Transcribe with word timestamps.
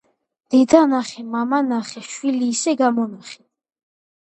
დედა 0.53 0.79
ნახე, 0.93 1.25
მამა 1.35 1.59
ნახე, 1.67 2.03
შვილი 2.15 2.51
ისე 2.55 2.77
გამონახე. 2.83 3.39